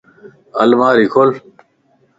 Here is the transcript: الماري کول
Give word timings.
الماري 0.61 1.05
کول 1.13 1.29